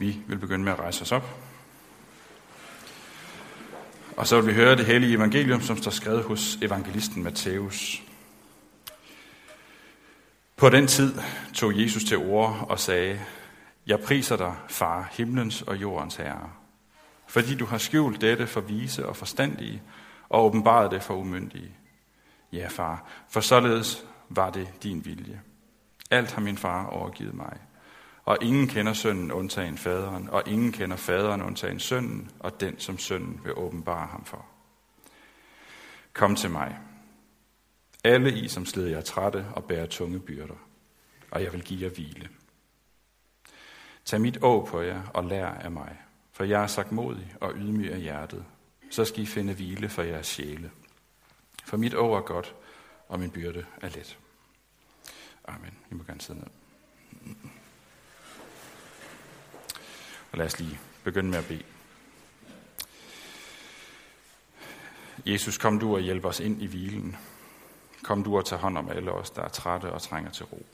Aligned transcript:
Vi 0.00 0.22
vil 0.26 0.38
begynde 0.38 0.64
med 0.64 0.72
at 0.72 0.78
rejse 0.78 1.02
os 1.02 1.12
op. 1.12 1.36
Og 4.16 4.26
så 4.26 4.40
vil 4.40 4.46
vi 4.46 4.54
høre 4.54 4.76
det 4.76 4.86
hellige 4.86 5.14
evangelium, 5.14 5.60
som 5.60 5.76
står 5.76 5.90
skrevet 5.90 6.24
hos 6.24 6.58
evangelisten 6.62 7.22
Matthæus. 7.22 8.02
På 10.56 10.68
den 10.68 10.86
tid 10.86 11.14
tog 11.54 11.80
Jesus 11.80 12.04
til 12.04 12.18
ord 12.18 12.66
og 12.68 12.78
sagde, 12.78 13.20
Jeg 13.86 14.00
priser 14.00 14.36
dig, 14.36 14.54
far, 14.68 15.08
himlens 15.12 15.62
og 15.62 15.76
jordens 15.76 16.16
herre, 16.16 16.50
fordi 17.26 17.54
du 17.54 17.66
har 17.66 17.78
skjult 17.78 18.20
dette 18.20 18.46
for 18.46 18.60
vise 18.60 19.06
og 19.06 19.16
forstandige, 19.16 19.82
og 20.28 20.44
åbenbaret 20.44 20.90
det 20.90 21.02
for 21.02 21.14
umyndige. 21.14 21.70
Ja, 22.52 22.66
far, 22.70 23.04
for 23.28 23.40
således 23.40 24.04
var 24.28 24.50
det 24.50 24.68
din 24.82 25.04
vilje. 25.04 25.40
Alt 26.10 26.32
har 26.32 26.40
min 26.40 26.58
far 26.58 26.86
overgivet 26.86 27.34
mig. 27.34 27.56
Og 28.30 28.38
ingen 28.40 28.68
kender 28.68 28.92
sønnen 28.92 29.32
undtagen 29.32 29.78
faderen, 29.78 30.28
og 30.28 30.42
ingen 30.46 30.72
kender 30.72 30.96
faderen 30.96 31.42
undtagen 31.42 31.80
sønnen, 31.80 32.30
og 32.38 32.60
den 32.60 32.78
som 32.78 32.98
sønnen 32.98 33.40
vil 33.44 33.58
åbenbare 33.58 34.06
ham 34.06 34.24
for. 34.24 34.46
Kom 36.12 36.36
til 36.36 36.50
mig. 36.50 36.78
Alle 38.04 38.32
I, 38.32 38.48
som 38.48 38.66
slider 38.66 38.88
jer 38.88 39.00
trætte 39.00 39.46
og 39.56 39.64
bærer 39.64 39.86
tunge 39.86 40.20
byrder, 40.20 40.54
og 41.30 41.42
jeg 41.42 41.52
vil 41.52 41.62
give 41.62 41.82
jer 41.82 41.90
hvile. 41.90 42.28
Tag 44.04 44.20
mit 44.20 44.38
å 44.42 44.66
på 44.70 44.80
jer 44.80 45.02
og 45.14 45.24
lær 45.24 45.46
af 45.46 45.70
mig, 45.70 45.98
for 46.32 46.44
jeg 46.44 46.62
er 46.62 46.66
sagt 46.66 46.92
modig 46.92 47.34
og 47.40 47.52
ydmyg 47.56 47.92
af 47.92 48.00
hjertet. 48.00 48.44
Så 48.90 49.04
skal 49.04 49.22
I 49.22 49.26
finde 49.26 49.54
hvile 49.54 49.88
for 49.88 50.02
jeres 50.02 50.26
sjæle. 50.26 50.70
For 51.64 51.76
mit 51.76 51.94
å 51.94 52.14
er 52.14 52.20
godt, 52.20 52.54
og 53.08 53.20
min 53.20 53.30
byrde 53.30 53.66
er 53.82 53.88
let. 53.88 54.18
Amen. 55.44 55.74
I 55.90 55.94
må 55.94 56.04
gerne 56.04 56.20
sidde 56.20 56.38
ned. 56.38 56.59
Og 60.32 60.38
lad 60.38 60.46
os 60.46 60.58
lige 60.58 60.80
begynde 61.04 61.30
med 61.30 61.38
at 61.38 61.46
bede. 61.46 61.62
Jesus, 65.26 65.58
kom 65.58 65.78
du 65.78 65.94
og 65.94 66.00
hjælp 66.00 66.24
os 66.24 66.40
ind 66.40 66.62
i 66.62 66.66
hvilen. 66.66 67.16
Kom 68.02 68.24
du 68.24 68.36
og 68.36 68.44
tag 68.44 68.58
hånd 68.58 68.78
om 68.78 68.88
alle 68.88 69.12
os, 69.12 69.30
der 69.30 69.42
er 69.42 69.48
trætte 69.48 69.92
og 69.92 70.02
trænger 70.02 70.30
til 70.30 70.46
ro. 70.46 70.66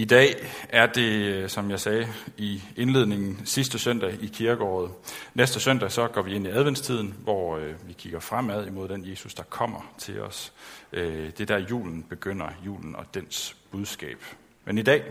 I 0.00 0.04
dag 0.04 0.34
er 0.68 0.86
det, 0.86 1.10
øh, 1.10 1.48
som 1.48 1.70
jeg 1.70 1.80
sagde 1.80 2.08
i 2.36 2.62
indledningen, 2.76 3.46
sidste 3.46 3.78
søndag 3.78 4.22
i 4.22 4.26
kirkeåret. 4.26 4.90
Næste 5.34 5.60
søndag 5.60 5.92
så 5.92 6.08
går 6.08 6.22
vi 6.22 6.34
ind 6.34 6.46
i 6.46 6.50
adventstiden, 6.50 7.14
hvor 7.22 7.56
øh, 7.56 7.88
vi 7.88 7.92
kigger 7.92 8.20
fremad 8.20 8.66
imod 8.66 8.88
den 8.88 9.10
Jesus, 9.10 9.34
der 9.34 9.42
kommer 9.42 9.92
til 9.98 10.20
os. 10.20 10.52
Øh, 10.92 11.26
det 11.26 11.40
er 11.40 11.44
der 11.44 11.58
julen 11.58 12.02
begynder, 12.02 12.48
julen 12.66 12.96
og 12.96 13.14
dens 13.14 13.56
budskab. 13.70 14.24
Men 14.64 14.78
i 14.78 14.82
dag, 14.82 15.04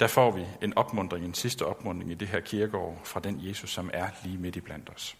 der 0.00 0.06
får 0.06 0.30
vi 0.30 0.44
en 0.62 0.76
opmundring, 0.76 1.24
en 1.24 1.34
sidste 1.34 1.66
opmundring 1.66 2.10
i 2.10 2.14
det 2.14 2.28
her 2.28 2.40
kirkeår 2.40 3.00
fra 3.04 3.20
den 3.20 3.40
Jesus, 3.42 3.70
som 3.70 3.90
er 3.92 4.06
lige 4.24 4.38
midt 4.38 4.56
i 4.56 4.60
blandt 4.60 4.90
os. 4.94 5.16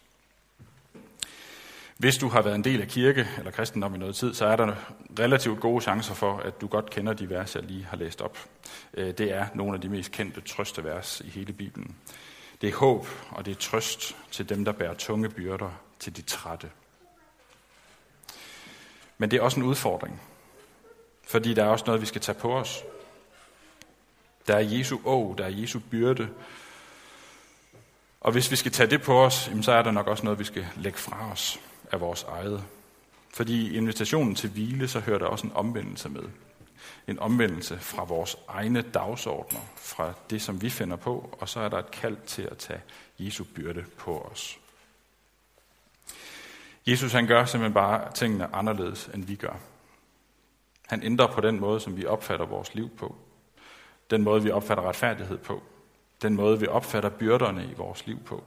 Hvis 1.97 2.17
du 2.17 2.27
har 2.27 2.41
været 2.41 2.55
en 2.55 2.63
del 2.63 2.81
af 2.81 2.87
kirke 2.87 3.27
eller 3.37 3.51
kristendom 3.51 3.95
i 3.95 3.97
noget 3.97 4.15
tid, 4.15 4.33
så 4.33 4.45
er 4.45 4.55
der 4.55 4.75
relativt 5.19 5.59
gode 5.59 5.81
chancer 5.81 6.13
for, 6.13 6.37
at 6.37 6.61
du 6.61 6.67
godt 6.67 6.89
kender 6.89 7.13
de 7.13 7.29
vers, 7.29 7.55
jeg 7.55 7.63
lige 7.63 7.85
har 7.85 7.97
læst 7.97 8.21
op. 8.21 8.37
Øh, 8.93 9.17
det 9.17 9.31
er 9.33 9.47
nogle 9.53 9.75
af 9.75 9.81
de 9.81 9.89
mest 9.89 10.11
kendte 10.11 10.41
trøstevers 10.41 11.21
i 11.25 11.29
hele 11.29 11.53
Bibelen. 11.53 11.95
Det 12.61 12.69
er 12.69 12.75
håb, 12.75 13.07
og 13.29 13.45
det 13.45 13.51
er 13.51 13.55
trøst 13.55 14.15
til 14.31 14.49
dem, 14.49 14.65
der 14.65 14.71
bærer 14.71 14.93
tunge 14.93 15.29
byrder, 15.29 15.71
til 15.99 16.17
de 16.17 16.21
trætte. 16.21 16.69
Men 19.17 19.31
det 19.31 19.37
er 19.37 19.41
også 19.41 19.59
en 19.59 19.65
udfordring, 19.65 20.21
fordi 21.27 21.53
der 21.53 21.63
er 21.63 21.67
også 21.67 21.85
noget, 21.85 22.01
vi 22.01 22.05
skal 22.05 22.21
tage 22.21 22.39
på 22.39 22.57
os. 22.57 22.83
Der 24.47 24.55
er 24.55 24.59
Jesu 24.59 24.97
å, 25.05 25.35
der 25.37 25.45
er 25.45 25.49
Jesu 25.49 25.79
byrde. 25.91 26.29
Og 28.21 28.31
hvis 28.31 28.51
vi 28.51 28.55
skal 28.55 28.71
tage 28.71 28.89
det 28.89 29.01
på 29.01 29.25
os, 29.25 29.51
så 29.61 29.71
er 29.71 29.81
der 29.81 29.91
nok 29.91 30.07
også 30.07 30.23
noget, 30.23 30.39
vi 30.39 30.43
skal 30.43 30.67
lægge 30.75 30.97
fra 30.97 31.31
os 31.31 31.59
af 31.91 31.99
vores 31.99 32.23
eget. 32.23 32.63
Fordi 33.33 33.71
i 33.71 33.77
invitationen 33.77 34.35
til 34.35 34.49
hvile, 34.49 34.87
så 34.87 34.99
hører 34.99 35.19
der 35.19 35.25
også 35.25 35.47
en 35.47 35.53
omvendelse 35.55 36.09
med. 36.09 36.23
En 37.07 37.19
omvendelse 37.19 37.79
fra 37.79 38.03
vores 38.03 38.37
egne 38.47 38.81
dagsordner, 38.81 39.59
fra 39.75 40.13
det, 40.29 40.41
som 40.41 40.61
vi 40.61 40.69
finder 40.69 40.95
på, 40.95 41.37
og 41.39 41.49
så 41.49 41.59
er 41.59 41.69
der 41.69 41.77
et 41.77 41.91
kald 41.91 42.17
til 42.25 42.41
at 42.41 42.57
tage 42.57 42.81
Jesu 43.19 43.43
byrde 43.55 43.85
på 43.97 44.29
os. 44.31 44.59
Jesus 46.87 47.11
han 47.11 47.27
gør 47.27 47.45
simpelthen 47.45 47.73
bare 47.73 48.13
tingene 48.13 48.55
anderledes, 48.55 49.09
end 49.13 49.23
vi 49.23 49.35
gør. 49.35 49.59
Han 50.87 51.03
ændrer 51.03 51.27
på 51.27 51.41
den 51.41 51.59
måde, 51.59 51.79
som 51.79 51.97
vi 51.97 52.05
opfatter 52.05 52.45
vores 52.45 52.75
liv 52.75 52.89
på. 52.97 53.15
Den 54.09 54.23
måde, 54.23 54.43
vi 54.43 54.51
opfatter 54.51 54.83
retfærdighed 54.83 55.37
på. 55.37 55.63
Den 56.21 56.35
måde, 56.35 56.59
vi 56.59 56.67
opfatter 56.67 57.09
byrderne 57.09 57.65
i 57.65 57.73
vores 57.73 58.07
liv 58.07 58.19
på. 58.19 58.43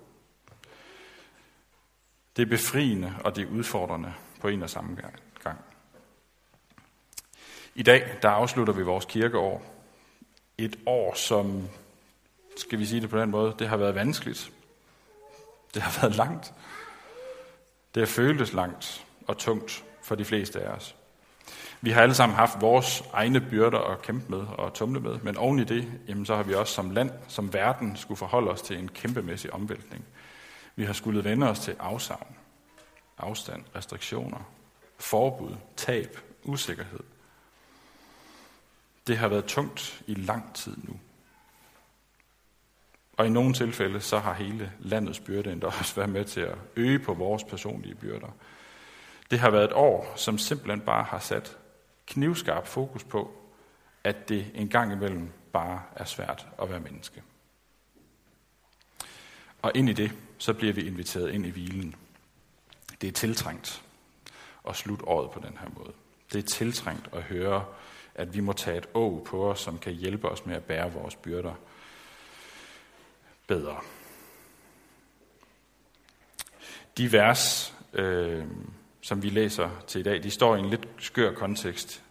Det 2.38 2.44
er 2.44 2.50
befriende, 2.50 3.14
og 3.24 3.36
det 3.36 3.44
er 3.44 3.50
udfordrende 3.50 4.14
på 4.40 4.48
en 4.48 4.62
og 4.62 4.70
samme 4.70 4.96
gang. 5.42 5.58
I 7.74 7.82
dag, 7.82 8.16
der 8.22 8.28
afslutter 8.28 8.72
vi 8.72 8.82
vores 8.82 9.04
kirkeår. 9.04 9.74
Et 10.58 10.78
år, 10.86 11.14
som, 11.14 11.68
skal 12.56 12.78
vi 12.78 12.86
sige 12.86 13.00
det 13.00 13.10
på 13.10 13.18
den 13.18 13.30
måde, 13.30 13.54
det 13.58 13.68
har 13.68 13.76
været 13.76 13.94
vanskeligt. 13.94 14.52
Det 15.74 15.82
har 15.82 16.00
været 16.00 16.16
langt. 16.16 16.52
Det 17.94 18.00
har 18.00 18.06
føltes 18.06 18.52
langt 18.52 19.06
og 19.26 19.38
tungt 19.38 19.84
for 20.02 20.14
de 20.14 20.24
fleste 20.24 20.60
af 20.60 20.70
os. 20.70 20.96
Vi 21.80 21.90
har 21.90 22.02
alle 22.02 22.14
sammen 22.14 22.36
haft 22.36 22.60
vores 22.60 23.04
egne 23.12 23.40
byrder 23.40 23.78
at 23.78 24.02
kæmpe 24.02 24.30
med 24.30 24.46
og 24.58 24.74
tumle 24.74 25.00
med, 25.00 25.18
men 25.18 25.36
oven 25.36 25.58
i 25.58 25.64
det, 25.64 25.92
jamen, 26.08 26.26
så 26.26 26.36
har 26.36 26.42
vi 26.42 26.54
også 26.54 26.74
som 26.74 26.90
land, 26.90 27.10
som 27.28 27.52
verden, 27.52 27.96
skulle 27.96 28.18
forholde 28.18 28.50
os 28.50 28.62
til 28.62 28.78
en 28.78 28.88
kæmpemæssig 28.88 29.52
omvæltning. 29.52 30.04
Vi 30.78 30.84
har 30.84 30.92
skulle 30.92 31.24
vende 31.24 31.50
os 31.50 31.60
til 31.60 31.76
afsavn, 31.78 32.36
afstand, 33.18 33.64
restriktioner, 33.76 34.52
forbud, 34.98 35.56
tab, 35.76 36.18
usikkerhed. 36.44 37.00
Det 39.06 39.18
har 39.18 39.28
været 39.28 39.44
tungt 39.44 40.02
i 40.06 40.14
lang 40.14 40.54
tid 40.54 40.76
nu. 40.76 41.00
Og 43.12 43.26
i 43.26 43.28
nogle 43.28 43.54
tilfælde, 43.54 44.00
så 44.00 44.18
har 44.18 44.32
hele 44.32 44.72
landets 44.78 45.20
byrde 45.20 45.52
endda 45.52 45.66
også 45.66 45.94
været 45.94 46.10
med 46.10 46.24
til 46.24 46.40
at 46.40 46.58
øge 46.76 46.98
på 46.98 47.14
vores 47.14 47.44
personlige 47.44 47.94
byrder. 47.94 48.30
Det 49.30 49.38
har 49.38 49.50
været 49.50 49.64
et 49.64 49.72
år, 49.72 50.12
som 50.16 50.38
simpelthen 50.38 50.80
bare 50.80 51.04
har 51.04 51.18
sat 51.18 51.56
knivskarp 52.06 52.66
fokus 52.66 53.04
på, 53.04 53.32
at 54.04 54.28
det 54.28 54.50
en 54.54 54.68
gang 54.68 54.92
imellem 54.92 55.32
bare 55.52 55.82
er 55.96 56.04
svært 56.04 56.46
at 56.62 56.70
være 56.70 56.80
menneske. 56.80 57.22
Og 59.62 59.72
ind 59.74 59.88
i 59.88 59.92
det, 59.92 60.12
så 60.38 60.54
bliver 60.54 60.72
vi 60.72 60.86
inviteret 60.86 61.30
ind 61.30 61.46
i 61.46 61.50
hvilen. 61.50 61.94
Det 63.00 63.08
er 63.08 63.12
tiltrængt 63.12 63.82
at 64.68 64.76
slutte 64.76 65.08
året 65.08 65.30
på 65.30 65.38
den 65.38 65.58
her 65.60 65.68
måde. 65.78 65.92
Det 66.32 66.38
er 66.38 66.48
tiltrængt 66.48 67.08
at 67.12 67.22
høre, 67.22 67.64
at 68.14 68.34
vi 68.34 68.40
må 68.40 68.52
tage 68.52 68.78
et 68.78 68.88
å 68.94 69.26
på 69.26 69.50
os, 69.50 69.60
som 69.60 69.78
kan 69.78 69.92
hjælpe 69.92 70.28
os 70.28 70.46
med 70.46 70.56
at 70.56 70.64
bære 70.64 70.92
vores 70.92 71.16
byrder 71.16 71.54
bedre. 73.46 73.76
De 76.96 77.12
vers, 77.12 77.74
øh, 77.92 78.44
som 79.00 79.22
vi 79.22 79.30
læser 79.30 79.70
til 79.86 80.00
i 80.00 80.04
dag, 80.04 80.22
de 80.22 80.30
står 80.30 80.56
i 80.56 80.58
en 80.58 80.70
lidt 80.70 80.88
skør 80.98 81.34
kontekst. 81.34 82.02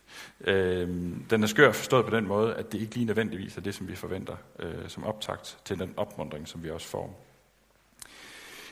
Øh, 0.41 0.87
den 1.29 1.43
er 1.43 1.47
skør 1.47 1.71
forstået 1.71 2.05
på 2.05 2.15
den 2.15 2.27
måde, 2.27 2.55
at 2.55 2.71
det 2.71 2.81
ikke 2.81 2.95
lige 2.95 3.05
nødvendigvis 3.05 3.57
er 3.57 3.61
det, 3.61 3.75
som 3.75 3.87
vi 3.87 3.95
forventer 3.95 4.35
øh, 4.59 4.89
som 4.89 5.03
optakt 5.03 5.57
til 5.65 5.79
den 5.79 5.93
opmundring, 5.97 6.47
som 6.47 6.63
vi 6.63 6.69
også 6.69 6.87
får. 6.87 7.26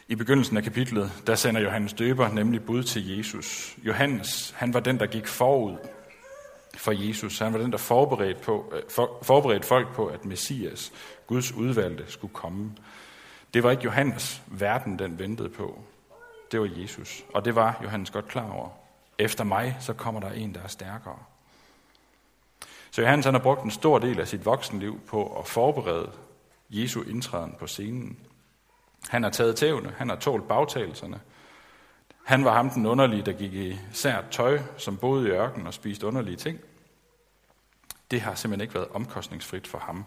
I 0.07 0.15
begyndelsen 0.15 0.57
af 0.57 0.63
kapitlet, 0.63 1.11
der 1.27 1.35
sender 1.35 1.61
Johannes 1.61 1.93
døber 1.93 2.29
nemlig 2.29 2.65
bud 2.65 2.83
til 2.83 3.17
Jesus. 3.17 3.77
Johannes, 3.83 4.53
han 4.57 4.73
var 4.73 4.79
den, 4.79 4.99
der 4.99 5.05
gik 5.05 5.27
forud 5.27 5.77
for 6.77 6.91
Jesus. 6.91 7.39
Han 7.39 7.53
var 7.53 7.59
den, 7.59 7.71
der 7.71 7.77
forberedte, 7.77 8.41
på, 8.41 8.73
øh, 8.75 8.81
for, 8.89 9.19
forberedte 9.21 9.67
folk 9.67 9.93
på, 9.93 10.05
at 10.05 10.25
Messias, 10.25 10.91
Guds 11.27 11.51
udvalgte, 11.51 12.11
skulle 12.11 12.33
komme. 12.33 12.71
Det 13.53 13.63
var 13.63 13.71
ikke 13.71 13.83
Johannes, 13.83 14.41
verden 14.47 14.99
den 14.99 15.19
ventede 15.19 15.49
på. 15.49 15.79
Det 16.51 16.59
var 16.59 16.69
Jesus. 16.77 17.25
Og 17.33 17.45
det 17.45 17.55
var 17.55 17.79
Johannes 17.83 18.11
godt 18.11 18.27
klar 18.27 18.51
over. 18.51 18.69
Efter 19.17 19.43
mig, 19.43 19.77
så 19.79 19.93
kommer 19.93 20.21
der 20.21 20.31
en, 20.31 20.53
der 20.53 20.61
er 20.61 20.67
stærkere. 20.67 21.19
Så 22.91 23.01
Johannes 23.01 23.25
han 23.25 23.33
har 23.33 23.41
brugt 23.41 23.63
en 23.63 23.71
stor 23.71 23.99
del 23.99 24.19
af 24.19 24.27
sit 24.27 24.45
voksenliv 24.45 24.99
på 25.07 25.39
at 25.39 25.47
forberede 25.47 26.11
Jesu 26.69 27.01
indtræden 27.01 27.55
på 27.59 27.67
scenen. 27.67 28.17
Han 29.09 29.23
har 29.23 29.29
taget 29.29 29.55
tævne, 29.55 29.93
han 29.97 30.09
har 30.09 30.15
tålt 30.15 30.47
bagtagelserne. 30.47 31.19
Han 32.23 32.45
var 32.45 32.53
ham 32.53 32.69
den 32.69 32.85
underlige, 32.85 33.25
der 33.25 33.33
gik 33.33 33.53
i 33.53 33.79
sært 33.91 34.25
tøj, 34.31 34.59
som 34.77 34.97
boede 34.97 35.27
i 35.27 35.31
ørkenen 35.31 35.67
og 35.67 35.73
spiste 35.73 36.07
underlige 36.07 36.37
ting. 36.37 36.59
Det 38.11 38.21
har 38.21 38.35
simpelthen 38.35 38.61
ikke 38.61 38.75
været 38.75 38.87
omkostningsfrit 38.87 39.67
for 39.67 39.77
ham 39.77 40.05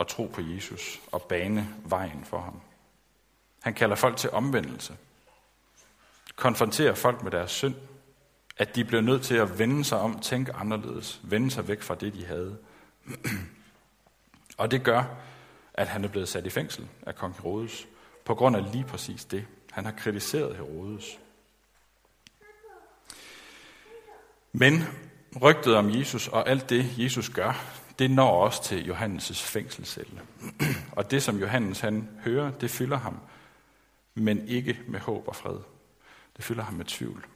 at 0.00 0.06
tro 0.06 0.26
på 0.26 0.40
Jesus 0.40 1.00
og 1.12 1.22
bane 1.22 1.68
vejen 1.84 2.24
for 2.24 2.40
ham. 2.40 2.60
Han 3.62 3.74
kalder 3.74 3.96
folk 3.96 4.16
til 4.16 4.30
omvendelse. 4.30 4.96
Konfronterer 6.36 6.94
folk 6.94 7.22
med 7.22 7.30
deres 7.30 7.50
synd. 7.50 7.74
at 8.56 8.76
de 8.76 8.84
blev 8.84 9.00
nødt 9.00 9.22
til 9.22 9.34
at 9.34 9.58
vende 9.58 9.84
sig 9.84 9.98
om, 9.98 10.18
tænke 10.18 10.52
anderledes, 10.52 11.20
vende 11.22 11.50
sig 11.50 11.68
væk 11.68 11.82
fra 11.82 11.94
det, 11.94 12.14
de 12.14 12.26
havde. 12.26 12.58
og 14.58 14.70
det 14.70 14.84
gør, 14.84 15.04
at 15.74 15.88
han 15.88 16.04
er 16.04 16.08
blevet 16.08 16.28
sat 16.28 16.46
i 16.46 16.50
fængsel 16.50 16.88
af 17.06 17.14
kong 17.14 17.34
Herodes, 17.42 17.86
på 18.30 18.34
grund 18.34 18.56
af 18.56 18.72
lige 18.72 18.84
præcis 18.84 19.24
det. 19.24 19.46
Han 19.70 19.84
har 19.84 19.92
kritiseret 19.92 20.56
Herodes. 20.56 21.18
Men 24.52 24.84
rygtet 25.42 25.76
om 25.76 25.90
Jesus 25.90 26.28
og 26.28 26.48
alt 26.48 26.70
det, 26.70 26.98
Jesus 26.98 27.28
gør, 27.28 27.64
det 27.98 28.10
når 28.10 28.30
også 28.44 28.62
til 28.62 28.90
Johannes' 28.90 29.34
fængselscelle. 29.34 30.20
og 30.96 31.10
det, 31.10 31.22
som 31.22 31.38
Johannes 31.38 31.80
han 31.80 32.08
hører, 32.24 32.50
det 32.50 32.70
fylder 32.70 32.96
ham, 32.96 33.20
men 34.14 34.48
ikke 34.48 34.80
med 34.88 35.00
håb 35.00 35.28
og 35.28 35.36
fred. 35.36 35.58
Det 36.36 36.44
fylder 36.44 36.62
ham 36.62 36.74
med 36.74 36.84
tvivl. 36.84 37.26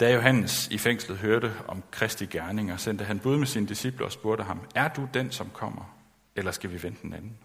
Da 0.00 0.14
Johannes 0.14 0.68
i 0.68 0.78
fængslet 0.78 1.18
hørte 1.18 1.54
om 1.68 1.82
Kristi 1.90 2.26
gerninger, 2.26 2.76
sendte 2.76 3.04
han 3.04 3.18
bud 3.18 3.36
med 3.36 3.46
sine 3.46 3.66
disciple 3.66 4.04
og 4.04 4.12
spurgte 4.12 4.44
ham, 4.44 4.60
er 4.74 4.88
du 4.88 5.08
den, 5.14 5.30
som 5.30 5.50
kommer, 5.50 5.96
eller 6.34 6.52
skal 6.52 6.72
vi 6.72 6.82
vente 6.82 7.04
en 7.04 7.12
anden? 7.12 7.38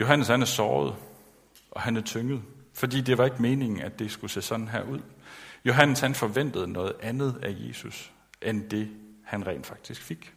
Johannes 0.00 0.28
han 0.28 0.42
er 0.42 0.46
såret, 0.46 0.96
og 1.70 1.80
han 1.80 1.96
er 1.96 2.00
tynget, 2.00 2.42
fordi 2.74 3.00
det 3.00 3.18
var 3.18 3.24
ikke 3.24 3.42
meningen, 3.42 3.80
at 3.80 3.98
det 3.98 4.10
skulle 4.10 4.30
se 4.30 4.42
sådan 4.42 4.68
her 4.68 4.82
ud. 4.82 5.00
Johannes 5.64 6.00
han 6.00 6.14
forventede 6.14 6.68
noget 6.68 6.92
andet 7.00 7.40
af 7.42 7.56
Jesus, 7.58 8.12
end 8.42 8.70
det 8.70 8.90
han 9.24 9.46
rent 9.46 9.66
faktisk 9.66 10.02
fik. 10.02 10.34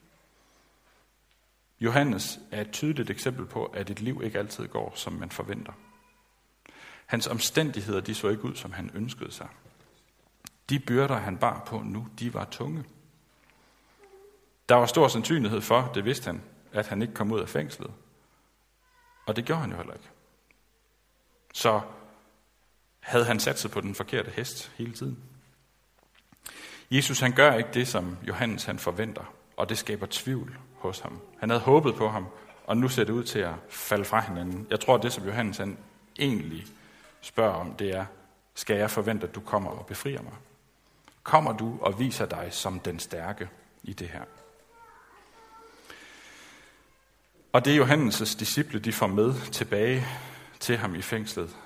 Johannes 1.80 2.40
er 2.52 2.62
et 2.62 2.72
tydeligt 2.72 3.10
eksempel 3.10 3.46
på, 3.46 3.66
at 3.66 3.90
et 3.90 4.02
liv 4.02 4.22
ikke 4.24 4.40
altid 4.40 4.68
går, 4.68 4.92
som 4.96 5.14
man 5.14 5.30
forventer. 5.30 5.74
Hans 7.06 7.28
omstændigheder, 7.28 8.02
de 8.02 8.16
så 8.16 8.28
ikke 8.28 8.46
ud, 8.46 8.56
som 8.56 8.74
han 8.74 8.92
ønskede 8.94 9.32
sig. 9.32 9.48
De 10.70 10.80
byrder, 10.80 11.16
han 11.16 11.38
bar 11.38 11.64
på 11.68 11.80
nu, 11.80 12.08
de 12.20 12.34
var 12.34 12.46
tunge. 12.46 12.84
Der 14.70 14.76
var 14.76 14.86
stor 14.86 15.08
sandsynlighed 15.08 15.62
for, 15.62 15.92
det 15.94 16.06
vidste 16.06 16.26
han, 16.26 16.42
at 16.72 16.88
han 16.88 17.02
ikke 17.02 17.14
kom 17.14 17.32
ud 17.32 17.40
af 17.40 17.50
fængslet. 17.50 17.92
Og 19.26 19.36
det 19.36 19.46
gjorde 19.46 19.62
han 19.62 19.72
jo 19.72 19.78
heller 19.78 19.94
ikke. 19.94 20.10
Så 21.54 21.82
havde 23.00 23.26
han 23.26 23.40
sat 23.40 23.60
sig 23.60 23.72
på 23.72 23.82
den 23.82 23.96
forkerte 23.96 24.32
hest 24.32 24.72
hele 24.78 24.94
tiden. 24.94 25.24
Jesus 26.92 27.20
han 27.20 27.32
gør 27.32 27.54
ikke 27.54 27.70
det, 27.74 27.88
som 27.88 28.18
Johannes 28.28 28.64
han 28.64 28.80
forventer, 28.80 29.34
og 29.58 29.70
det 29.70 29.78
skaber 29.78 30.08
tvivl 30.10 30.58
hos 30.80 31.00
ham. 31.00 31.22
Han 31.40 31.50
havde 31.50 31.62
håbet 31.62 31.96
på 31.96 32.10
ham, 32.10 32.28
og 32.66 32.78
nu 32.78 32.90
ser 32.90 33.04
det 33.04 33.14
ud 33.14 33.24
til 33.24 33.40
at 33.40 33.54
falde 33.70 34.06
fra 34.06 34.20
hinanden. 34.20 34.68
Jeg 34.70 34.80
tror, 34.80 34.98
det, 34.98 35.14
som 35.14 35.26
Johannes 35.26 35.58
han 35.58 35.78
egentlig 36.20 36.66
spørger 37.22 37.54
om, 37.54 37.74
det 37.74 37.96
er, 37.96 38.06
skal 38.56 38.78
jeg 38.78 38.92
forvente, 38.92 39.28
at 39.28 39.36
du 39.36 39.40
kommer 39.40 39.72
og 39.72 39.86
befrier 39.86 40.22
mig? 40.22 40.34
Kommer 41.24 41.58
du 41.58 41.78
og 41.82 42.00
viser 42.00 42.26
dig 42.26 42.48
som 42.52 42.80
den 42.80 43.00
stærke 43.00 43.50
i 43.84 43.94
det 43.94 44.08
her? 44.08 44.24
Og 47.56 47.66
det 47.66 47.82
Johannes' 47.82 48.40
disciple, 48.40 48.80
de 48.80 48.94
får 48.94 49.08
med 49.08 49.52
tilbage 49.52 50.06
til 50.60 50.78
ham 50.78 50.96
i 50.96 51.02
fængslet, 51.02 51.58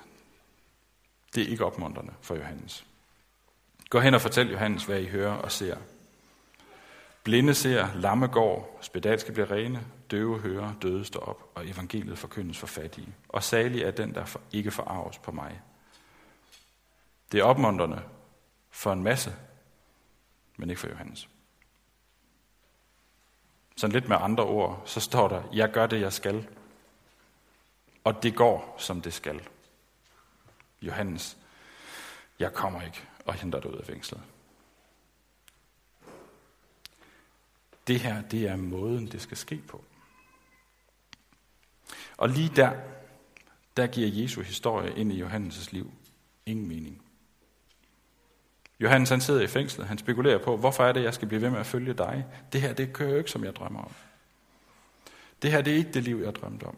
det 1.34 1.42
er 1.42 1.46
ikke 1.46 1.64
opmuntrende 1.64 2.12
for 2.20 2.34
Johannes. 2.34 2.86
Gå 3.88 4.00
hen 4.00 4.14
og 4.14 4.20
fortæl 4.20 4.50
Johannes, 4.50 4.84
hvad 4.84 5.00
I 5.00 5.06
hører 5.06 5.32
og 5.32 5.52
ser. 5.52 5.76
Blinde 7.24 7.54
ser, 7.54 7.94
lamme 7.94 8.26
går, 8.26 8.78
spedalske 8.82 9.32
bliver 9.32 9.50
rene, 9.50 9.86
døve 10.10 10.40
hører, 10.40 10.74
døde 10.82 11.04
står 11.04 11.20
op, 11.20 11.50
og 11.54 11.68
evangeliet 11.68 12.18
forkyndes 12.18 12.58
for 12.58 12.66
fattige. 12.66 13.14
Og 13.28 13.42
salig 13.42 13.82
er 13.82 13.90
den, 13.90 14.14
der 14.14 14.38
ikke 14.52 14.70
forarves 14.70 15.18
på 15.18 15.32
mig. 15.32 15.60
Det 17.32 17.40
er 17.40 17.44
opmuntrende 17.44 18.02
for 18.70 18.92
en 18.92 19.02
masse, 19.02 19.34
men 20.56 20.70
ikke 20.70 20.80
for 20.80 20.88
Johannes. 20.88 21.28
Sådan 23.80 23.92
lidt 23.92 24.08
med 24.08 24.16
andre 24.20 24.44
ord, 24.44 24.82
så 24.86 25.00
står 25.00 25.28
der, 25.28 25.42
jeg 25.52 25.70
gør 25.72 25.86
det, 25.86 26.00
jeg 26.00 26.12
skal. 26.12 26.48
Og 28.04 28.22
det 28.22 28.36
går, 28.36 28.74
som 28.78 29.02
det 29.02 29.14
skal. 29.14 29.48
Johannes, 30.82 31.38
jeg 32.38 32.52
kommer 32.52 32.82
ikke 32.82 33.02
og 33.26 33.34
henter 33.34 33.60
dig 33.60 33.70
ud 33.70 33.76
af 33.76 33.86
fængslet. 33.86 34.20
Det 37.86 38.00
her, 38.00 38.22
det 38.22 38.48
er 38.48 38.56
måden, 38.56 39.06
det 39.06 39.22
skal 39.22 39.36
ske 39.36 39.56
på. 39.68 39.84
Og 42.16 42.28
lige 42.28 42.56
der, 42.56 42.80
der 43.76 43.86
giver 43.86 44.22
Jesu 44.22 44.42
historie 44.42 44.96
ind 44.96 45.12
i 45.12 45.22
Johannes' 45.22 45.68
liv 45.70 45.92
ingen 46.46 46.68
mening. 46.68 47.09
Johannes 48.80 49.08
han 49.08 49.20
sidder 49.20 49.40
i 49.40 49.46
fængslet, 49.46 49.86
han 49.86 49.98
spekulerer 49.98 50.38
på, 50.38 50.56
hvorfor 50.56 50.84
er 50.84 50.92
det, 50.92 51.02
jeg 51.02 51.14
skal 51.14 51.28
blive 51.28 51.42
ved 51.42 51.50
med 51.50 51.60
at 51.60 51.66
følge 51.66 51.94
dig? 51.94 52.26
Det 52.52 52.60
her, 52.60 52.72
det 52.72 52.92
kører 52.92 53.10
jo 53.10 53.16
ikke, 53.16 53.30
som 53.30 53.44
jeg 53.44 53.56
drømmer 53.56 53.80
om. 53.80 53.92
Det 55.42 55.52
her, 55.52 55.62
det 55.62 55.72
er 55.72 55.76
ikke 55.76 55.92
det 55.92 56.02
liv, 56.02 56.20
jeg 56.24 56.34
drømte 56.34 56.64
om. 56.64 56.76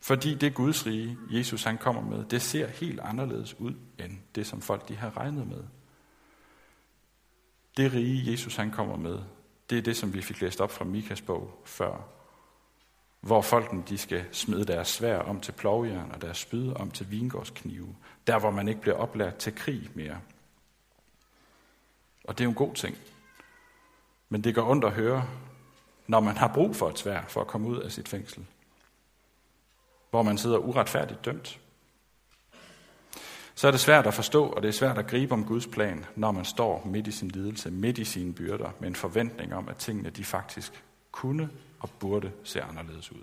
Fordi 0.00 0.34
det 0.34 0.54
Guds 0.54 0.86
rige, 0.86 1.18
Jesus 1.30 1.64
han 1.64 1.78
kommer 1.78 2.02
med, 2.02 2.24
det 2.24 2.42
ser 2.42 2.66
helt 2.66 3.00
anderledes 3.00 3.60
ud, 3.60 3.74
end 3.98 4.12
det, 4.34 4.46
som 4.46 4.60
folk 4.60 4.88
de 4.88 4.96
har 4.96 5.16
regnet 5.16 5.46
med. 5.46 5.62
Det 7.76 7.92
rige, 7.92 8.32
Jesus 8.32 8.56
han 8.56 8.70
kommer 8.70 8.96
med, 8.96 9.18
det 9.70 9.78
er 9.78 9.82
det, 9.82 9.96
som 9.96 10.14
vi 10.14 10.22
fik 10.22 10.40
læst 10.40 10.60
op 10.60 10.70
fra 10.70 10.84
Mikas 10.84 11.20
bog 11.20 11.62
før. 11.64 12.08
Hvor 13.20 13.42
folken 13.42 13.84
de 13.88 13.98
skal 13.98 14.24
smide 14.32 14.64
deres 14.64 14.88
svær 14.88 15.18
om 15.18 15.40
til 15.40 15.52
plovjern 15.52 16.10
og 16.14 16.22
deres 16.22 16.38
spyd 16.38 16.72
om 16.72 16.90
til 16.90 17.10
vingårdsknive. 17.10 17.96
Der, 18.26 18.38
hvor 18.38 18.50
man 18.50 18.68
ikke 18.68 18.80
bliver 18.80 18.96
oplært 18.96 19.36
til 19.36 19.54
krig 19.54 19.90
mere. 19.94 20.20
Og 22.24 22.38
det 22.38 22.40
er 22.40 22.44
jo 22.44 22.50
en 22.50 22.56
god 22.56 22.74
ting. 22.74 22.96
Men 24.28 24.44
det 24.44 24.54
går 24.54 24.70
ondt 24.70 24.84
at 24.84 24.92
høre, 24.92 25.28
når 26.06 26.20
man 26.20 26.36
har 26.36 26.48
brug 26.54 26.76
for 26.76 26.88
et 26.88 26.98
svær 26.98 27.22
for 27.28 27.40
at 27.40 27.46
komme 27.46 27.68
ud 27.68 27.78
af 27.80 27.92
sit 27.92 28.08
fængsel. 28.08 28.46
Hvor 30.10 30.22
man 30.22 30.38
sidder 30.38 30.58
uretfærdigt 30.58 31.24
dømt. 31.24 31.60
Så 33.54 33.66
er 33.66 33.70
det 33.70 33.80
svært 33.80 34.06
at 34.06 34.14
forstå, 34.14 34.46
og 34.46 34.62
det 34.62 34.68
er 34.68 34.72
svært 34.72 34.98
at 34.98 35.06
gribe 35.06 35.32
om 35.32 35.44
Guds 35.44 35.66
plan, 35.66 36.04
når 36.16 36.32
man 36.32 36.44
står 36.44 36.86
midt 36.86 37.06
i 37.06 37.12
sin 37.12 37.28
lidelse, 37.28 37.70
midt 37.70 37.98
i 37.98 38.04
sine 38.04 38.34
byrder, 38.34 38.70
med 38.80 38.88
en 38.88 38.94
forventning 38.94 39.54
om, 39.54 39.68
at 39.68 39.76
tingene 39.76 40.10
de 40.10 40.24
faktisk 40.24 40.84
kunne 41.12 41.50
og 41.80 41.90
burde 41.90 42.32
se 42.44 42.62
anderledes 42.62 43.12
ud. 43.12 43.22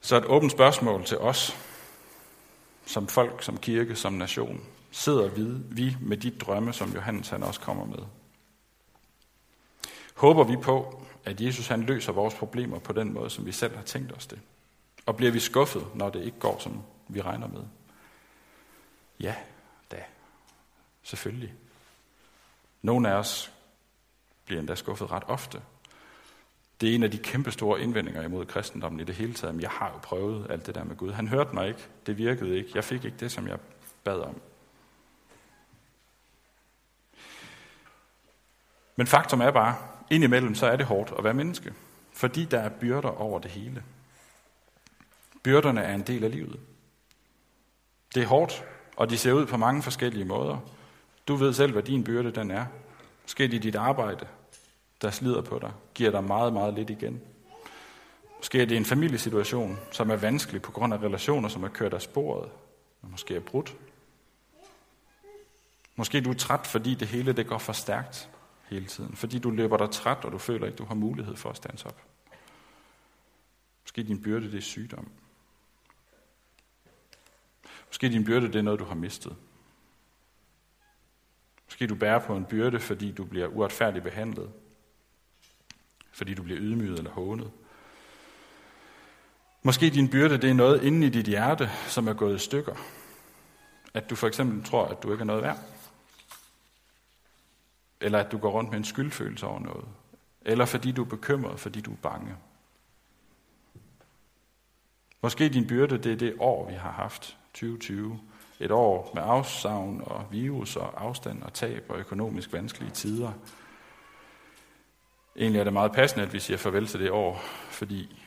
Så 0.00 0.16
et 0.16 0.24
åbent 0.24 0.52
spørgsmål 0.52 1.04
til 1.04 1.18
os, 1.18 1.56
som 2.86 3.08
folk, 3.08 3.42
som 3.42 3.58
kirke, 3.58 3.96
som 3.96 4.12
nation, 4.12 4.66
sidder 4.90 5.28
vi 5.68 5.96
med 6.00 6.16
de 6.16 6.30
drømme, 6.30 6.72
som 6.72 6.92
Johannes 6.94 7.28
han 7.28 7.42
også 7.42 7.60
kommer 7.60 7.84
med. 7.84 7.98
Håber 10.14 10.44
vi 10.44 10.56
på, 10.56 11.06
at 11.24 11.40
Jesus 11.40 11.66
han 11.66 11.82
løser 11.82 12.12
vores 12.12 12.34
problemer 12.34 12.78
på 12.78 12.92
den 12.92 13.12
måde, 13.12 13.30
som 13.30 13.46
vi 13.46 13.52
selv 13.52 13.76
har 13.76 13.82
tænkt 13.82 14.12
os 14.12 14.26
det? 14.26 14.40
Og 15.06 15.16
bliver 15.16 15.32
vi 15.32 15.40
skuffet, 15.40 15.86
når 15.94 16.10
det 16.10 16.22
ikke 16.22 16.38
går, 16.38 16.58
som 16.58 16.82
vi 17.08 17.20
regner 17.20 17.48
med? 17.48 17.62
Ja, 19.20 19.34
da. 19.90 20.02
Selvfølgelig. 21.02 21.54
Nogle 22.82 23.10
af 23.10 23.14
os 23.14 23.52
bliver 24.44 24.60
endda 24.60 24.74
skuffet 24.74 25.10
ret 25.10 25.24
ofte. 25.26 25.62
Det 26.80 26.90
er 26.90 26.94
en 26.94 27.02
af 27.02 27.10
de 27.10 27.18
kæmpe 27.18 27.50
store 27.50 27.80
indvendinger 27.80 28.22
imod 28.22 28.46
kristendommen 28.46 29.00
i 29.00 29.04
det 29.04 29.14
hele 29.14 29.34
taget. 29.34 29.54
Men 29.54 29.62
jeg 29.62 29.70
har 29.70 29.90
jo 29.90 29.98
prøvet 29.98 30.50
alt 30.50 30.66
det 30.66 30.74
der 30.74 30.84
med 30.84 30.96
Gud. 30.96 31.12
Han 31.12 31.28
hørte 31.28 31.54
mig 31.54 31.68
ikke. 31.68 31.88
Det 32.06 32.18
virkede 32.18 32.56
ikke. 32.56 32.70
Jeg 32.74 32.84
fik 32.84 33.04
ikke 33.04 33.16
det, 33.20 33.32
som 33.32 33.48
jeg 33.48 33.58
bad 34.04 34.20
om. 34.20 34.40
Men 38.96 39.06
faktum 39.06 39.40
er 39.40 39.50
bare, 39.50 39.76
indimellem 40.10 40.54
så 40.54 40.66
er 40.66 40.76
det 40.76 40.86
hårdt 40.86 41.12
at 41.18 41.24
være 41.24 41.34
menneske. 41.34 41.74
Fordi 42.12 42.44
der 42.44 42.58
er 42.58 42.68
byrder 42.68 43.20
over 43.20 43.38
det 43.38 43.50
hele. 43.50 43.82
Byrderne 45.42 45.82
er 45.82 45.94
en 45.94 46.02
del 46.02 46.24
af 46.24 46.30
livet. 46.30 46.60
Det 48.14 48.22
er 48.22 48.26
hårdt, 48.26 48.64
og 48.96 49.10
de 49.10 49.18
ser 49.18 49.32
ud 49.32 49.46
på 49.46 49.56
mange 49.56 49.82
forskellige 49.82 50.24
måder. 50.24 50.58
Du 51.28 51.36
ved 51.36 51.52
selv, 51.52 51.72
hvad 51.72 51.82
din 51.82 52.04
byrde 52.04 52.30
den 52.30 52.50
er. 52.50 52.66
Måske 53.22 53.44
i 53.44 53.58
dit 53.58 53.76
arbejde, 53.76 54.26
der 55.04 55.10
slider 55.10 55.42
på 55.42 55.58
dig, 55.58 55.72
giver 55.94 56.10
dig 56.10 56.24
meget, 56.24 56.52
meget 56.52 56.74
lidt 56.74 56.90
igen. 56.90 57.20
Måske 58.38 58.62
er 58.62 58.66
det 58.66 58.76
en 58.76 58.84
familiesituation, 58.84 59.78
som 59.90 60.10
er 60.10 60.16
vanskelig 60.16 60.62
på 60.62 60.72
grund 60.72 60.94
af 60.94 60.98
relationer, 60.98 61.48
som 61.48 61.64
er 61.64 61.68
kørt 61.68 61.94
af 61.94 62.02
sporet, 62.02 62.50
og 63.02 63.10
måske 63.10 63.36
er 63.36 63.40
brudt. 63.40 63.76
Måske 65.96 66.20
du 66.20 66.30
er 66.30 66.34
træt, 66.34 66.66
fordi 66.66 66.94
det 66.94 67.08
hele 67.08 67.32
det 67.32 67.46
går 67.46 67.58
for 67.58 67.72
stærkt 67.72 68.30
hele 68.70 68.86
tiden. 68.86 69.16
Fordi 69.16 69.38
du 69.38 69.50
løber 69.50 69.76
dig 69.76 69.90
træt, 69.90 70.24
og 70.24 70.32
du 70.32 70.38
føler 70.38 70.66
ikke, 70.66 70.76
du 70.76 70.84
har 70.84 70.94
mulighed 70.94 71.36
for 71.36 71.50
at 71.50 71.56
stands 71.56 71.84
op. 71.84 72.02
Måske 73.84 74.02
din 74.02 74.22
byrde, 74.22 74.50
det 74.50 74.58
er 74.58 74.62
sygdom. 74.62 75.08
Måske 77.86 78.08
din 78.08 78.24
byrde, 78.24 78.46
det 78.46 78.56
er 78.56 78.62
noget, 78.62 78.80
du 78.80 78.84
har 78.84 78.94
mistet. 78.94 79.36
Måske 81.66 81.86
du 81.86 81.94
bærer 81.94 82.18
på 82.18 82.36
en 82.36 82.44
byrde, 82.44 82.80
fordi 82.80 83.12
du 83.12 83.24
bliver 83.24 83.46
uretfærdigt 83.46 84.04
behandlet. 84.04 84.52
Fordi 86.14 86.34
du 86.34 86.42
bliver 86.42 86.60
ydmyget 86.60 86.98
eller 86.98 87.10
hånet. 87.10 87.50
Måske 89.62 89.90
din 89.90 90.10
byrde, 90.10 90.38
det 90.38 90.50
er 90.50 90.54
noget 90.54 90.82
inde 90.82 91.06
i 91.06 91.10
dit 91.10 91.26
hjerte, 91.26 91.70
som 91.88 92.08
er 92.08 92.12
gået 92.12 92.36
i 92.36 92.38
stykker. 92.38 92.74
At 93.94 94.10
du 94.10 94.14
for 94.16 94.26
eksempel 94.26 94.64
tror, 94.64 94.86
at 94.86 95.02
du 95.02 95.12
ikke 95.12 95.22
er 95.22 95.26
noget 95.26 95.42
værd. 95.42 95.58
Eller 98.00 98.18
at 98.18 98.32
du 98.32 98.38
går 98.38 98.50
rundt 98.50 98.70
med 98.70 98.78
en 98.78 98.84
skyldfølelse 98.84 99.46
over 99.46 99.60
noget. 99.60 99.84
Eller 100.42 100.64
fordi 100.64 100.92
du 100.92 101.04
er 101.04 101.08
bekymret, 101.08 101.60
fordi 101.60 101.80
du 101.80 101.92
er 101.92 101.96
bange. 102.02 102.34
Måske 105.22 105.48
din 105.48 105.66
byrde, 105.66 105.98
det 105.98 106.12
er 106.12 106.16
det 106.16 106.34
år, 106.38 106.68
vi 106.70 106.74
har 106.74 106.90
haft, 106.90 107.36
2020. 107.54 108.20
Et 108.60 108.70
år 108.70 109.10
med 109.14 109.22
afsavn 109.26 110.02
og 110.06 110.26
virus 110.30 110.76
og 110.76 111.04
afstand 111.04 111.42
og 111.42 111.52
tab 111.52 111.84
og 111.88 111.98
økonomisk 111.98 112.52
vanskelige 112.52 112.90
tider. 112.90 113.32
Egentlig 115.36 115.60
er 115.60 115.64
det 115.64 115.72
meget 115.72 115.92
passende, 115.92 116.24
at 116.24 116.32
vi 116.32 116.40
siger 116.40 116.56
farvel 116.56 116.86
til 116.86 117.00
det 117.00 117.10
år, 117.10 117.42
fordi 117.68 118.22